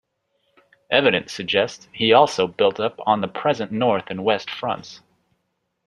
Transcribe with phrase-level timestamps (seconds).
[0.89, 5.01] Evidence suggests he also built up on the present north and west fronts.